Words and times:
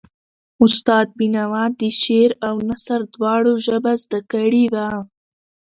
استاد 0.65 1.07
بینوا 1.17 1.63
د 1.79 1.81
شعر 2.01 2.31
او 2.47 2.55
نثر 2.69 2.99
دواړو 3.13 3.51
ژبه 3.65 3.93
زده 4.03 4.19
کړې 4.31 4.63
وه. 4.73 4.89